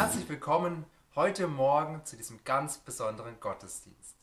[0.00, 4.16] Herzlich willkommen heute Morgen zu diesem ganz besonderen Gottesdienst.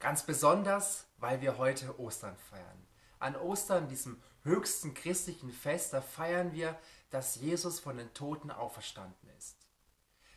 [0.00, 2.88] Ganz besonders, weil wir heute Ostern feiern.
[3.20, 6.76] An Ostern, diesem höchsten christlichen Fest, da feiern wir,
[7.10, 9.68] dass Jesus von den Toten auferstanden ist.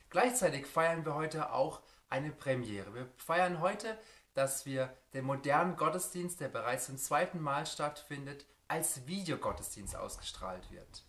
[0.08, 2.94] Gleichzeitig feiern wir heute auch eine Premiere.
[2.94, 3.98] Wir feiern heute,
[4.34, 11.02] dass wir den modernen Gottesdienst, der bereits zum zweiten Mal stattfindet, als Videogottesdienst ausgestrahlt wird.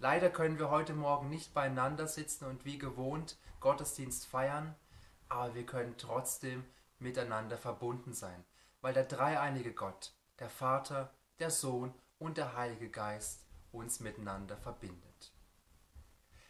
[0.00, 4.76] Leider können wir heute Morgen nicht beieinander sitzen und wie gewohnt Gottesdienst feiern,
[5.28, 6.64] aber wir können trotzdem
[7.00, 8.44] miteinander verbunden sein,
[8.80, 15.32] weil der dreieinige Gott, der Vater, der Sohn und der Heilige Geist uns miteinander verbindet.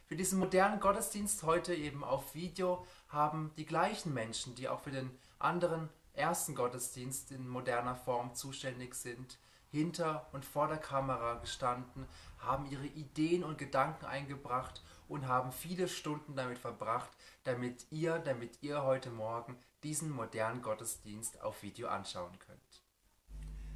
[0.05, 4.91] Für diesen modernen Gottesdienst heute eben auf Video haben die gleichen Menschen, die auch für
[4.91, 9.39] den anderen ersten Gottesdienst in moderner Form zuständig sind,
[9.71, 12.07] hinter und vor der Kamera gestanden,
[12.39, 17.11] haben ihre Ideen und Gedanken eingebracht und haben viele Stunden damit verbracht,
[17.45, 22.83] damit ihr, damit ihr heute Morgen diesen modernen Gottesdienst auf Video anschauen könnt.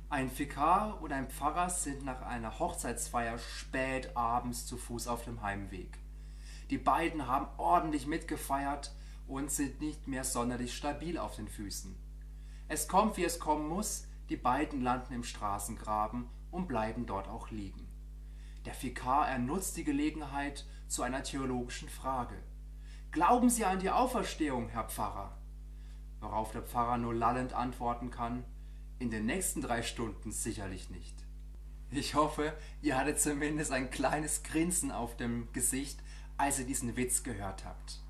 [0.09, 5.41] Ein Vikar und ein Pfarrer sind nach einer Hochzeitsfeier spät abends zu Fuß auf dem
[5.41, 5.99] Heimweg.
[6.69, 8.95] Die beiden haben ordentlich mitgefeiert
[9.27, 11.97] und sind nicht mehr sonderlich stabil auf den Füßen.
[12.69, 17.51] Es kommt, wie es kommen muss, die beiden landen im Straßengraben und bleiben dort auch
[17.51, 17.89] liegen.
[18.65, 22.37] Der Vikar ernutzt die Gelegenheit zu einer theologischen Frage.
[23.11, 25.37] Glauben Sie an die Auferstehung, Herr Pfarrer?
[26.21, 28.45] Worauf der Pfarrer nur lallend antworten kann,
[28.99, 31.17] in den nächsten drei Stunden sicherlich nicht.
[31.91, 36.01] Ich hoffe, ihr hattet zumindest ein kleines Grinsen auf dem Gesicht,
[36.39, 38.01] als ihr diesen Witz gehört habt.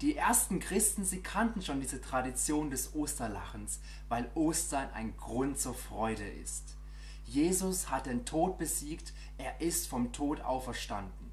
[0.00, 5.74] Die ersten Christen, sie kannten schon diese Tradition des Osterlachens, weil Ostern ein Grund zur
[5.74, 6.76] Freude ist.
[7.24, 11.32] Jesus hat den Tod besiegt, er ist vom Tod auferstanden.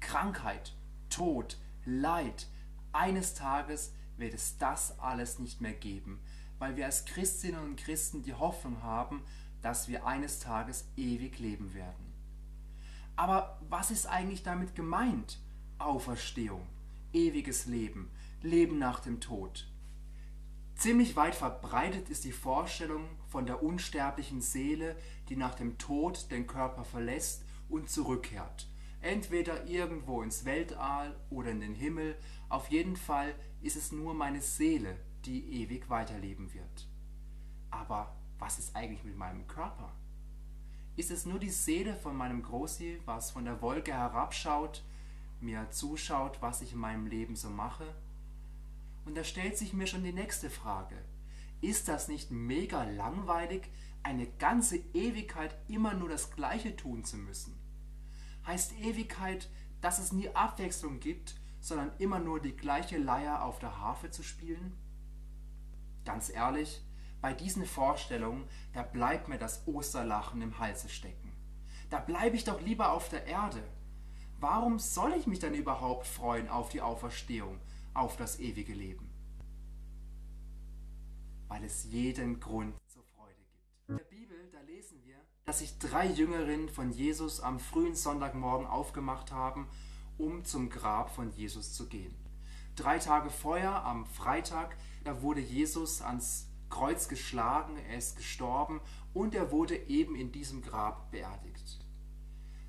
[0.00, 0.74] Krankheit,
[1.10, 2.46] Tod, Leid,
[2.92, 6.18] eines Tages wird es das alles nicht mehr geben,
[6.58, 9.22] weil wir als Christinnen und Christen die Hoffnung haben,
[9.60, 12.14] dass wir eines Tages ewig leben werden.
[13.14, 15.38] Aber was ist eigentlich damit gemeint?
[15.78, 16.66] Auferstehung
[17.16, 18.10] ewiges Leben,
[18.42, 19.66] Leben nach dem Tod.
[20.74, 24.94] Ziemlich weit verbreitet ist die Vorstellung von der unsterblichen Seele,
[25.30, 28.68] die nach dem Tod den Körper verlässt und zurückkehrt.
[29.00, 32.16] Entweder irgendwo ins Weltall oder in den Himmel,
[32.50, 36.86] auf jeden Fall ist es nur meine Seele, die ewig weiterleben wird.
[37.70, 39.92] Aber was ist eigentlich mit meinem Körper?
[40.96, 44.82] Ist es nur die Seele von meinem Großi, was von der Wolke herabschaut
[45.40, 47.94] mir zuschaut, was ich in meinem Leben so mache.
[49.04, 50.96] Und da stellt sich mir schon die nächste Frage.
[51.60, 53.68] Ist das nicht mega langweilig,
[54.02, 57.58] eine ganze Ewigkeit immer nur das Gleiche tun zu müssen?
[58.46, 59.48] Heißt Ewigkeit,
[59.80, 64.22] dass es nie Abwechslung gibt, sondern immer nur die gleiche Leier auf der Harfe zu
[64.22, 64.76] spielen?
[66.04, 66.82] Ganz ehrlich,
[67.20, 71.32] bei diesen Vorstellungen, da bleibt mir das Osterlachen im Halse stecken.
[71.90, 73.62] Da bleibe ich doch lieber auf der Erde
[74.38, 77.58] Warum soll ich mich dann überhaupt freuen auf die Auferstehung,
[77.94, 79.08] auf das ewige Leben?
[81.48, 83.88] Weil es jeden Grund zur Freude gibt.
[83.88, 88.66] In der Bibel, da lesen wir, dass sich drei Jüngerinnen von Jesus am frühen Sonntagmorgen
[88.66, 89.68] aufgemacht haben,
[90.18, 92.14] um zum Grab von Jesus zu gehen.
[92.74, 98.82] Drei Tage vorher, am Freitag, da wurde Jesus ans Kreuz geschlagen, er ist gestorben
[99.14, 101.78] und er wurde eben in diesem Grab beerdigt.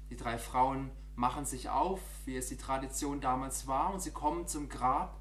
[0.09, 4.47] Die drei Frauen machen sich auf, wie es die Tradition damals war, und sie kommen
[4.47, 5.19] zum Grab,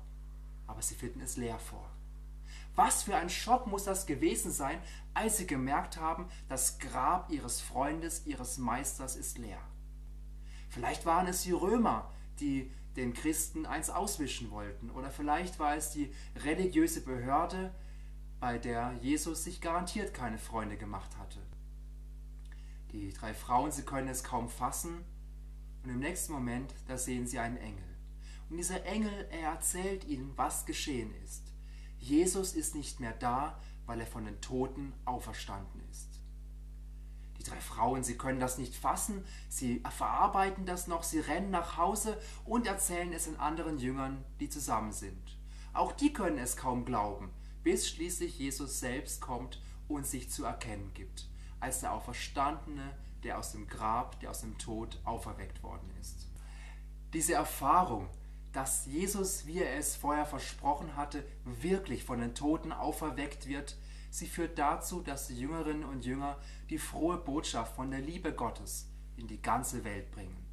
[0.67, 1.91] aber sie finden es leer vor.
[2.75, 4.79] Was für ein Schock muss das gewesen sein,
[5.15, 9.61] als sie gemerkt haben, das Grab ihres Freundes, ihres Meisters ist leer.
[10.69, 15.91] Vielleicht waren es die Römer, die den Christen eins auswischen wollten, oder vielleicht war es
[15.91, 16.13] die
[16.45, 17.75] religiöse Behörde,
[18.39, 21.41] bei der Jesus sich garantiert keine Freunde gemacht hatte.
[22.93, 25.07] Die drei Frauen, sie können es kaum fassen,
[25.87, 27.85] und im nächsten Moment, da sehen sie einen Engel.
[28.51, 31.53] Und dieser Engel, er erzählt ihnen, was geschehen ist.
[32.01, 36.09] Jesus ist nicht mehr da, weil er von den Toten auferstanden ist.
[37.39, 41.77] Die drei Frauen, sie können das nicht fassen, sie verarbeiten das noch, sie rennen nach
[41.77, 45.39] Hause und erzählen es den anderen Jüngern, die zusammen sind.
[45.73, 47.31] Auch die können es kaum glauben,
[47.63, 51.29] bis schließlich Jesus selbst kommt und sich zu erkennen gibt,
[51.61, 52.93] als der Auferstandene,
[53.27, 56.29] der aus dem Grab, der aus dem Tod auferweckt worden ist.
[57.13, 58.09] Diese Erfahrung,
[58.53, 63.77] dass Jesus, wie er es vorher versprochen hatte, wirklich von den Toten auferweckt wird,
[64.11, 66.39] sie führt dazu, dass die Jüngerinnen und Jünger
[66.71, 70.47] die frohe Botschaft von der Liebe Gottes in die ganze Welt bringen.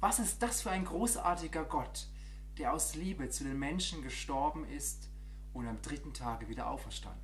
[0.00, 2.08] Was ist das für ein großartiger Gott,
[2.56, 5.10] der aus Liebe zu den Menschen gestorben ist
[5.52, 7.20] und am dritten Tage wieder auferstanden.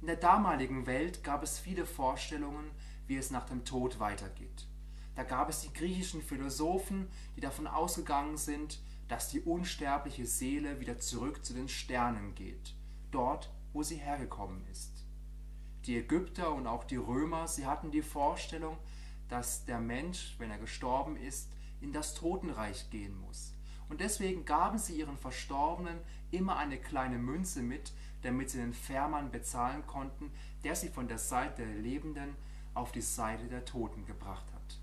[0.00, 2.70] In der damaligen Welt gab es viele Vorstellungen,
[3.06, 4.66] wie es nach dem Tod weitergeht.
[5.14, 10.98] Da gab es die griechischen Philosophen, die davon ausgegangen sind, dass die unsterbliche Seele wieder
[10.98, 12.74] zurück zu den Sternen geht,
[13.10, 15.04] dort, wo sie hergekommen ist.
[15.86, 18.78] Die Ägypter und auch die Römer, sie hatten die Vorstellung,
[19.28, 21.50] dass der Mensch, wenn er gestorben ist,
[21.80, 23.52] in das Totenreich gehen muss.
[23.88, 25.98] Und deswegen gaben sie ihren Verstorbenen
[26.30, 27.92] immer eine kleine Münze mit,
[28.22, 30.32] damit sie den Fährmann bezahlen konnten,
[30.64, 32.34] der sie von der Seite der Lebenden
[32.74, 34.78] auf die Seite der Toten gebracht hat.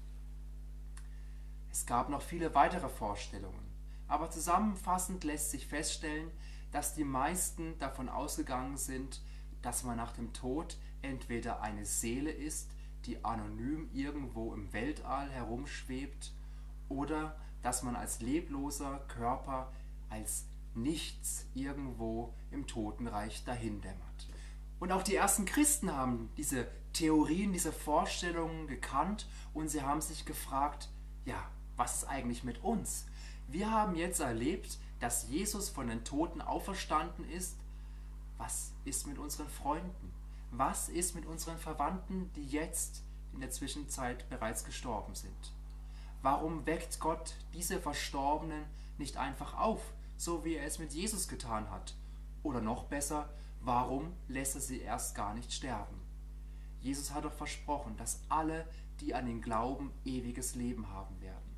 [1.71, 3.71] Es gab noch viele weitere Vorstellungen,
[4.07, 6.31] aber zusammenfassend lässt sich feststellen,
[6.71, 9.21] dass die meisten davon ausgegangen sind,
[9.61, 12.69] dass man nach dem Tod entweder eine Seele ist,
[13.05, 16.33] die anonym irgendwo im Weltall herumschwebt,
[16.89, 19.71] oder dass man als lebloser Körper,
[20.09, 20.45] als
[20.75, 24.29] nichts irgendwo im Totenreich dahindämmert.
[24.79, 30.25] Und auch die ersten Christen haben diese Theorien, diese Vorstellungen gekannt und sie haben sich
[30.25, 30.89] gefragt,
[31.25, 33.05] ja, was ist eigentlich mit uns?
[33.47, 37.57] Wir haben jetzt erlebt, dass Jesus von den Toten auferstanden ist.
[38.37, 40.13] Was ist mit unseren Freunden?
[40.51, 43.03] Was ist mit unseren Verwandten, die jetzt
[43.33, 45.53] in der Zwischenzeit bereits gestorben sind?
[46.21, 48.65] Warum weckt Gott diese Verstorbenen
[48.97, 49.81] nicht einfach auf,
[50.17, 51.95] so wie er es mit Jesus getan hat?
[52.43, 53.29] Oder noch besser,
[53.61, 56.00] warum lässt er sie erst gar nicht sterben?
[56.81, 58.67] Jesus hat doch versprochen, dass alle,
[58.99, 61.55] die an ihn glauben, ewiges Leben haben werden.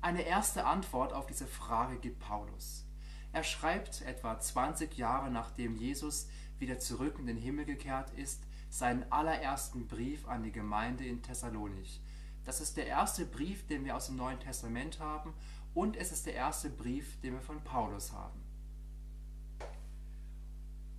[0.00, 2.84] Eine erste Antwort auf diese Frage gibt Paulus.
[3.32, 6.28] Er schreibt etwa 20 Jahre nachdem Jesus
[6.58, 12.00] wieder zurück in den Himmel gekehrt ist, seinen allerersten Brief an die Gemeinde in Thessalonich.
[12.44, 15.34] Das ist der erste Brief, den wir aus dem Neuen Testament haben
[15.74, 18.40] und es ist der erste Brief, den wir von Paulus haben.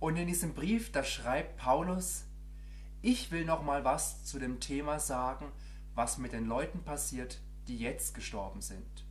[0.00, 2.27] Und in diesem Brief, da schreibt Paulus,
[3.02, 5.52] ich will noch mal was zu dem Thema sagen,
[5.94, 9.04] was mit den Leuten passiert, die jetzt gestorben sind.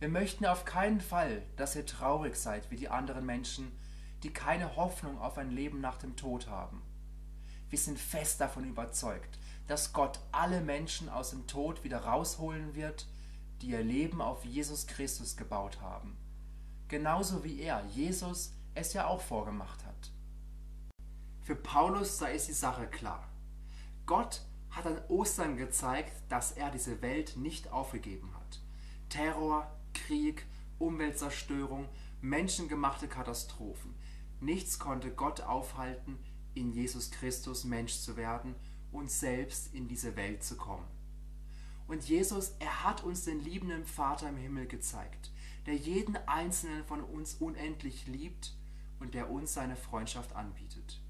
[0.00, 3.70] Wir möchten auf keinen Fall, dass ihr traurig seid wie die anderen Menschen,
[4.22, 6.82] die keine Hoffnung auf ein Leben nach dem Tod haben.
[7.70, 13.06] Wir sind fest davon überzeugt, dass Gott alle Menschen aus dem Tod wieder rausholen wird,
[13.60, 16.16] die ihr Leben auf Jesus Christus gebaut haben.
[16.88, 20.11] Genauso wie er, Jesus, es ja auch vorgemacht hat.
[21.42, 23.28] Für Paulus sei es die Sache klar.
[24.06, 28.60] Gott hat an Ostern gezeigt, dass er diese Welt nicht aufgegeben hat.
[29.08, 30.46] Terror, Krieg,
[30.78, 31.88] Umweltzerstörung,
[32.20, 33.94] menschengemachte Katastrophen.
[34.40, 36.18] Nichts konnte Gott aufhalten,
[36.54, 38.54] in Jesus Christus Mensch zu werden
[38.92, 40.86] und selbst in diese Welt zu kommen.
[41.88, 45.30] Und Jesus, er hat uns den liebenden Vater im Himmel gezeigt,
[45.66, 48.54] der jeden einzelnen von uns unendlich liebt
[49.00, 51.00] und der uns seine Freundschaft anbietet.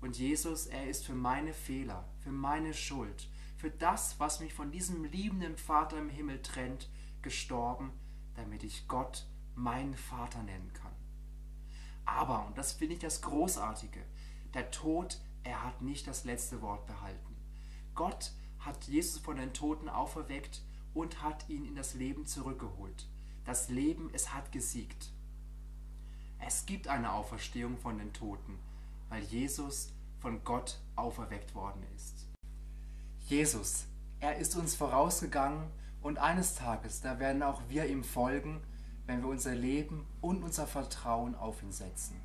[0.00, 4.70] Und Jesus, er ist für meine Fehler, für meine Schuld, für das, was mich von
[4.70, 6.88] diesem liebenden Vater im Himmel trennt,
[7.22, 7.92] gestorben,
[8.34, 10.92] damit ich Gott meinen Vater nennen kann.
[12.04, 14.04] Aber, und das finde ich das Großartige,
[14.54, 17.36] der Tod, er hat nicht das letzte Wort behalten.
[17.94, 20.62] Gott hat Jesus von den Toten auferweckt
[20.94, 23.08] und hat ihn in das Leben zurückgeholt.
[23.44, 25.12] Das Leben, es hat gesiegt.
[26.38, 28.58] Es gibt eine Auferstehung von den Toten
[29.08, 32.26] weil Jesus von Gott auferweckt worden ist.
[33.26, 33.86] Jesus,
[34.20, 35.70] er ist uns vorausgegangen
[36.02, 38.60] und eines Tages, da werden auch wir ihm folgen,
[39.06, 42.20] wenn wir unser Leben und unser Vertrauen auf ihn setzen.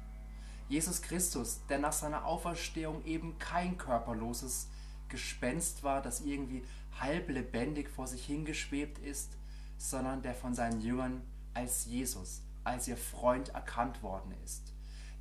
[0.69, 4.69] Jesus Christus, der nach seiner Auferstehung eben kein körperloses
[5.09, 6.63] Gespenst war, das irgendwie
[6.99, 9.37] halb lebendig vor sich hingeschwebt ist,
[9.77, 11.21] sondern der von seinen Jüngern
[11.53, 14.72] als Jesus, als ihr Freund erkannt worden ist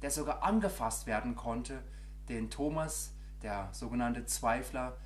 [0.03, 1.83] der sogar angefasst werden konnte,
[2.29, 4.97] den Thomas, der sogenannte Zweifler,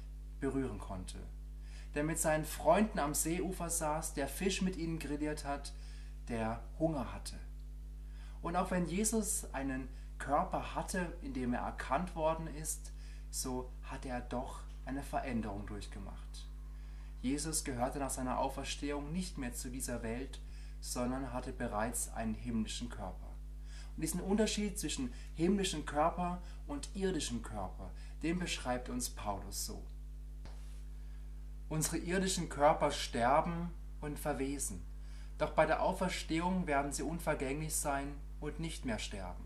[0.41, 1.19] berühren konnte.
[1.95, 5.73] Der mit seinen Freunden am Seeufer saß, der Fisch mit ihnen grilliert hat,
[6.29, 7.37] der Hunger hatte.
[8.43, 9.89] Und auch wenn Jesus einen
[10.19, 12.93] Körper hatte, in dem er erkannt worden ist,
[13.31, 16.47] so hatte er doch eine Veränderung durchgemacht.
[17.23, 20.41] Jesus gehörte nach seiner Auferstehung nicht mehr zu dieser Welt,
[20.81, 23.26] sondern hatte bereits einen himmlischen Körper.
[23.97, 27.91] Und diesen Unterschied zwischen himmlischem Körper und irdischem Körper,
[28.23, 29.83] den beschreibt uns Paulus so.
[31.69, 34.83] Unsere irdischen Körper sterben und verwesen,
[35.39, 39.45] doch bei der Auferstehung werden sie unvergänglich sein und nicht mehr sterben.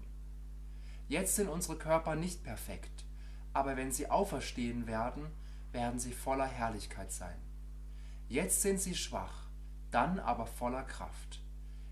[1.09, 3.05] Jetzt sind unsere Körper nicht perfekt,
[3.53, 5.27] aber wenn sie auferstehen werden,
[5.73, 7.37] werden sie voller Herrlichkeit sein.
[8.29, 9.49] Jetzt sind sie schwach,
[9.91, 11.41] dann aber voller Kraft.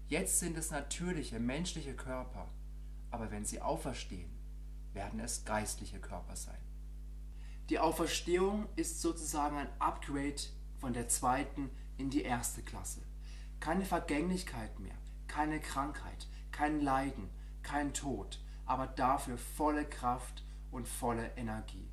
[0.09, 2.49] Jetzt sind es natürliche, menschliche Körper,
[3.11, 4.31] aber wenn sie auferstehen,
[4.95, 6.59] werden es geistliche Körper sein.
[7.69, 10.41] Die Auferstehung ist sozusagen ein Upgrade
[10.79, 13.03] von der zweiten in die erste Klasse.
[13.61, 14.97] Keine Vergänglichkeit mehr,
[15.27, 17.29] keine Krankheit, kein Leiden,
[17.63, 21.87] kein Tod, aber dafür volle Kraft und volle Energie.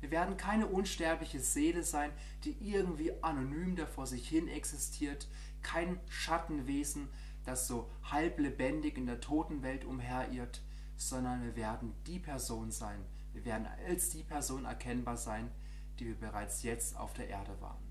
[0.00, 2.12] Wir werden keine unsterbliche Seele sein,
[2.44, 5.26] die irgendwie anonym da vor sich hin existiert,
[5.62, 7.08] kein Schattenwesen,
[7.46, 10.62] das so halb lebendig in der Totenwelt umherirrt,
[10.96, 15.50] sondern wir werden die Person sein, wir werden als die Person erkennbar sein,
[15.98, 17.86] die wir bereits jetzt auf der Erde waren.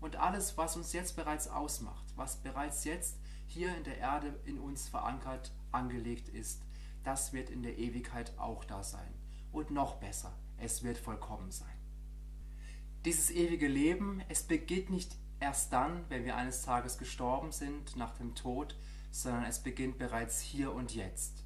[0.00, 4.58] Und alles, was uns jetzt bereits ausmacht, was bereits jetzt hier in der Erde in
[4.58, 6.62] uns verankert, angelegt ist,
[7.04, 9.12] das wird in der Ewigkeit auch da sein.
[9.52, 11.68] Und noch besser, es wird vollkommen sein.
[13.04, 18.14] Dieses ewige Leben, es beginnt nicht erst dann, wenn wir eines Tages gestorben sind, nach
[18.16, 18.76] dem Tod,
[19.10, 21.44] sondern es beginnt bereits hier und jetzt.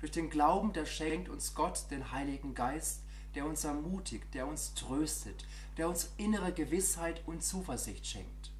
[0.00, 3.02] Durch den Glauben, der schenkt uns Gott den Heiligen Geist,
[3.34, 5.44] der uns ermutigt, der uns tröstet,
[5.76, 8.52] der uns innere Gewissheit und Zuversicht schenkt.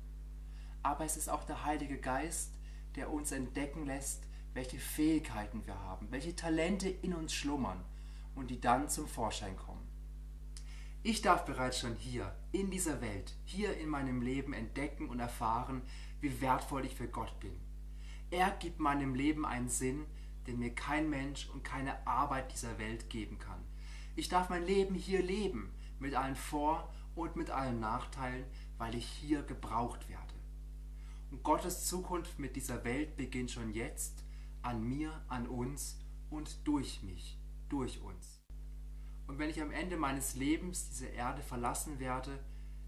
[0.82, 2.50] Aber es ist auch der Heilige Geist,
[2.96, 4.22] der uns entdecken lässt,
[4.54, 7.84] welche Fähigkeiten wir haben, welche Talente in uns schlummern
[8.34, 9.67] und die dann zum Vorschein kommen.
[11.08, 15.80] Ich darf bereits schon hier, in dieser Welt, hier in meinem Leben entdecken und erfahren,
[16.20, 17.58] wie wertvoll ich für Gott bin.
[18.30, 20.04] Er gibt meinem Leben einen Sinn,
[20.46, 23.64] den mir kein Mensch und keine Arbeit dieser Welt geben kann.
[24.16, 28.44] Ich darf mein Leben hier leben, mit allen Vor- und mit allen Nachteilen,
[28.76, 30.34] weil ich hier gebraucht werde.
[31.30, 34.24] Und Gottes Zukunft mit dieser Welt beginnt schon jetzt,
[34.60, 35.98] an mir, an uns
[36.28, 37.38] und durch mich,
[37.70, 38.37] durch uns.
[39.28, 42.40] Und wenn ich am Ende meines Lebens diese Erde verlassen werde,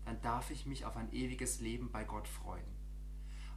[0.07, 2.65] dann darf ich mich auf ein ewiges Leben bei Gott freuen.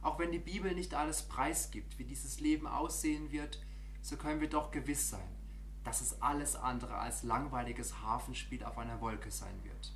[0.02, 3.58] Auch wenn die Bibel nicht alles preisgibt, wie dieses Leben aussehen wird,
[4.02, 5.34] so können wir doch gewiss sein,
[5.82, 9.92] dass es alles andere als langweiliges Hafenspiel auf einer Wolke sein wird.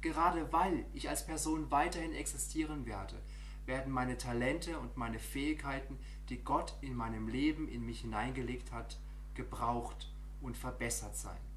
[0.00, 3.20] Gerade weil ich als Person weiterhin existieren werde,
[3.66, 5.98] werden meine Talente und meine Fähigkeiten,
[6.30, 8.98] die Gott in meinem Leben in mich hineingelegt hat,
[9.34, 10.10] gebraucht
[10.40, 11.51] und verbessert sein.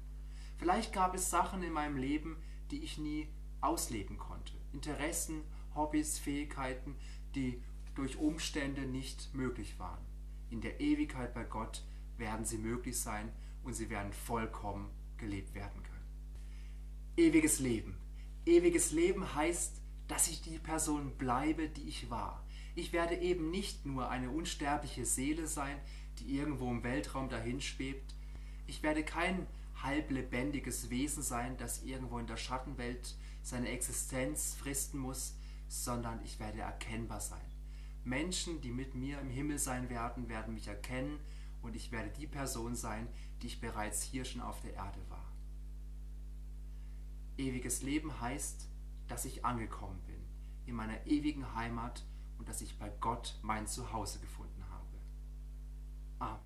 [0.58, 2.36] Vielleicht gab es Sachen in meinem Leben,
[2.70, 3.28] die ich nie
[3.60, 4.52] ausleben konnte.
[4.72, 5.42] Interessen,
[5.74, 6.96] Hobbys, Fähigkeiten,
[7.34, 7.62] die
[7.94, 10.04] durch Umstände nicht möglich waren.
[10.50, 11.84] In der Ewigkeit bei Gott
[12.18, 13.32] werden sie möglich sein
[13.64, 15.96] und sie werden vollkommen gelebt werden können.
[17.16, 17.96] Ewiges Leben.
[18.44, 22.44] Ewiges Leben heißt, dass ich die Person bleibe, die ich war.
[22.74, 25.78] Ich werde eben nicht nur eine unsterbliche Seele sein,
[26.18, 28.14] die irgendwo im Weltraum dahinschwebt.
[28.66, 29.46] Ich werde kein
[29.86, 35.36] halblebendiges Wesen sein, das irgendwo in der Schattenwelt seine Existenz fristen muss,
[35.68, 37.40] sondern ich werde erkennbar sein.
[38.04, 41.18] Menschen, die mit mir im Himmel sein werden, werden mich erkennen
[41.62, 43.08] und ich werde die Person sein,
[43.40, 45.32] die ich bereits hier schon auf der Erde war.
[47.38, 48.68] Ewiges Leben heißt,
[49.08, 50.16] dass ich angekommen bin
[50.66, 52.04] in meiner ewigen Heimat
[52.38, 54.86] und dass ich bei Gott mein Zuhause gefunden habe.
[56.18, 56.45] Amen.